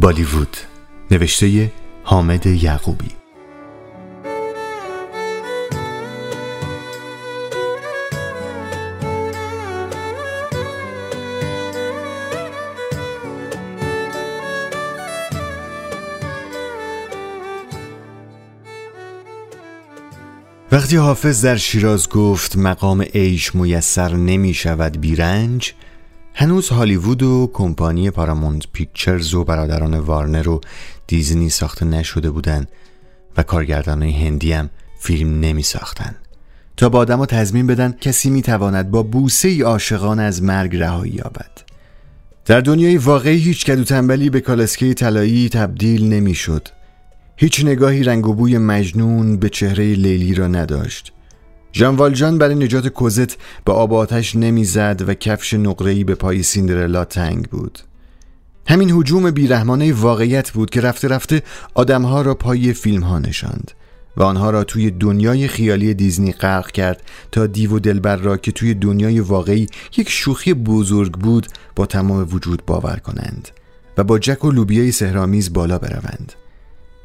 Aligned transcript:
بالیوود 0.00 0.56
نوشته 1.10 1.72
حامد 2.02 2.46
یعقوبی. 2.46 3.10
وقتی 20.72 20.96
حافظ 20.96 21.44
در 21.44 21.56
شیراز 21.56 22.08
گفت 22.08 22.56
مقام 22.56 23.02
عیش 23.02 23.54
میسر 23.54 24.12
نمی 24.14 24.54
شود 24.54 25.00
بیرنج 25.00 25.72
هنوز 26.40 26.68
هالیوود 26.68 27.22
و 27.22 27.50
کمپانی 27.52 28.10
پاراموند 28.10 28.64
پیکچرز 28.72 29.34
و 29.34 29.44
برادران 29.44 29.98
وارنر 29.98 30.48
و 30.48 30.60
دیزنی 31.06 31.50
ساخته 31.50 31.84
نشده 31.84 32.30
بودند 32.30 32.68
و 33.36 33.42
کارگردان 33.42 34.02
هندی 34.02 34.52
هم 34.52 34.70
فیلم 35.00 35.40
نمی 35.40 35.62
ساختن. 35.62 36.16
تا 36.76 36.88
با 36.88 36.98
آدم 36.98 37.24
تضمین 37.24 37.66
بدن 37.66 37.94
کسی 38.00 38.30
می 38.30 38.42
تواند 38.42 38.90
با 38.90 39.02
بوسه 39.02 39.48
ای 39.48 39.62
عاشقان 39.62 40.20
از 40.20 40.42
مرگ 40.42 40.76
رهایی 40.76 41.12
یابد. 41.12 41.50
در 42.44 42.60
دنیای 42.60 42.96
واقعی 42.96 43.38
هیچ 43.38 43.64
کدو 43.66 43.84
تنبلی 43.84 44.30
به 44.30 44.40
کالسکه 44.40 44.94
طلایی 44.94 45.48
تبدیل 45.48 46.08
نمی 46.08 46.34
شد. 46.34 46.68
هیچ 47.36 47.64
نگاهی 47.64 48.02
رنگ 48.02 48.26
و 48.26 48.34
بوی 48.34 48.58
مجنون 48.58 49.36
به 49.36 49.48
چهره 49.48 49.94
لیلی 49.94 50.34
را 50.34 50.48
نداشت. 50.48 51.12
ژان 51.72 51.96
والجان 51.96 52.38
برای 52.38 52.54
نجات 52.54 52.88
کوزت 52.88 53.36
به 53.64 53.72
آب 53.72 53.94
آتش 53.94 54.36
نمی‌زد 54.36 55.04
و 55.06 55.14
کفش 55.14 55.54
نقره‌ای 55.54 56.04
به 56.04 56.14
پای 56.14 56.42
سیندرلا 56.42 57.04
تنگ 57.04 57.48
بود. 57.48 57.78
همین 58.68 58.90
حجوم 58.90 59.30
بیرحمانه 59.30 59.92
واقعیت 59.92 60.50
بود 60.50 60.70
که 60.70 60.80
رفته 60.80 61.08
رفته 61.08 61.42
آدمها 61.74 62.22
را 62.22 62.34
پای 62.34 62.72
فیلم 62.72 63.02
ها 63.02 63.18
نشاند 63.18 63.70
و 64.16 64.22
آنها 64.22 64.50
را 64.50 64.64
توی 64.64 64.90
دنیای 64.90 65.48
خیالی 65.48 65.94
دیزنی 65.94 66.32
غرق 66.32 66.70
کرد 66.70 67.02
تا 67.32 67.46
دیو 67.46 67.76
و 67.76 67.78
دلبر 67.78 68.16
را 68.16 68.36
که 68.36 68.52
توی 68.52 68.74
دنیای 68.74 69.20
واقعی 69.20 69.66
یک 69.96 70.10
شوخی 70.10 70.54
بزرگ 70.54 71.12
بود 71.12 71.46
با 71.76 71.86
تمام 71.86 72.28
وجود 72.32 72.62
باور 72.66 72.96
کنند 72.96 73.48
و 73.98 74.04
با 74.04 74.18
جک 74.18 74.44
و 74.44 74.50
لوبیای 74.50 74.92
سهرامیز 74.92 75.52
بالا 75.52 75.78
بروند. 75.78 76.32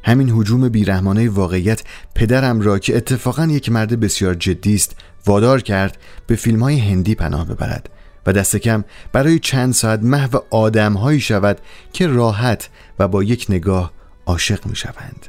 همین 0.04 0.30
حجوم 0.30 0.68
بیرحمانه 0.68 1.28
واقعیت 1.28 1.82
پدرم 2.14 2.60
را 2.60 2.78
که 2.78 2.96
اتفاقا 2.96 3.46
یک 3.46 3.72
مرد 3.72 4.00
بسیار 4.00 4.34
جدی 4.34 4.74
است 4.74 4.96
وادار 5.26 5.60
کرد 5.60 5.98
به 6.26 6.36
فیلم 6.36 6.62
های 6.62 6.78
هندی 6.78 7.14
پناه 7.14 7.46
ببرد 7.48 7.90
و 8.26 8.32
دست 8.32 8.56
کم 8.56 8.84
برای 9.12 9.38
چند 9.38 9.72
ساعت 9.72 10.02
محو 10.02 10.38
آدمهایی 10.50 11.20
شود 11.20 11.58
که 11.92 12.06
راحت 12.06 12.68
و 12.98 13.08
با 13.08 13.22
یک 13.22 13.46
نگاه 13.48 13.92
عاشق 14.26 14.66
می 14.66 14.76
شوند 14.76 15.26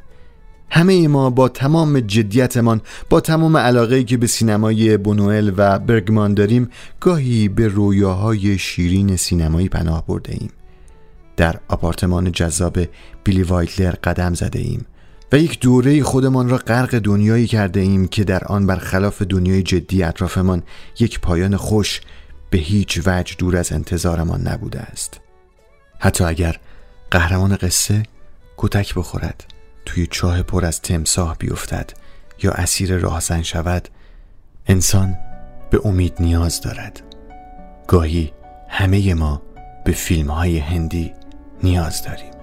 همه 0.69 1.07
ما 1.07 1.29
با 1.29 1.49
تمام 1.49 1.99
جدیتمان 1.99 2.81
با 3.09 3.21
تمام 3.21 3.57
علاقه 3.57 4.03
که 4.03 4.17
به 4.17 4.27
سینمای 4.27 4.97
بونوئل 4.97 5.51
و 5.57 5.79
برگمان 5.79 6.33
داریم 6.33 6.69
گاهی 6.99 7.47
به 7.47 7.67
رویاهای 7.67 8.57
شیرین 8.57 9.15
سینمایی 9.15 9.69
پناه 9.69 10.05
برده 10.07 10.33
ایم. 10.33 10.49
در 11.37 11.59
آپارتمان 11.67 12.31
جذاب 12.31 12.79
بیلی 13.23 13.43
وایتلر 13.43 13.91
قدم 13.91 14.33
زده 14.33 14.59
ایم 14.59 14.85
و 15.31 15.37
یک 15.37 15.59
دوره 15.59 16.03
خودمان 16.03 16.49
را 16.49 16.57
غرق 16.57 16.99
دنیایی 16.99 17.47
کرده 17.47 17.79
ایم 17.79 18.07
که 18.07 18.23
در 18.23 18.43
آن 18.43 18.67
برخلاف 18.67 19.21
دنیای 19.21 19.63
جدی 19.63 20.03
اطرافمان 20.03 20.63
یک 20.99 21.19
پایان 21.19 21.57
خوش 21.57 22.01
به 22.49 22.57
هیچ 22.57 23.01
وجه 23.05 23.35
دور 23.37 23.57
از 23.57 23.71
انتظارمان 23.71 24.47
نبوده 24.47 24.79
است. 24.79 25.19
حتی 25.99 26.23
اگر 26.23 26.59
قهرمان 27.11 27.55
قصه 27.55 28.03
کتک 28.57 28.95
بخورد 28.95 29.43
توی 29.85 30.07
چاه 30.07 30.41
پر 30.41 30.65
از 30.65 30.81
تمساه 30.81 31.37
بیفتد 31.37 31.89
یا 32.43 32.51
اسیر 32.51 32.97
راهزن 32.97 33.41
شود 33.41 33.89
انسان 34.67 35.17
به 35.69 35.81
امید 35.85 36.13
نیاز 36.19 36.61
دارد. 36.61 37.01
گاهی 37.87 38.33
همه 38.69 39.13
ما 39.13 39.41
به 39.85 39.91
فیلم 39.91 40.31
های 40.31 40.57
هندی 40.57 41.13
نیاز 41.63 42.03
داریم. 42.03 42.34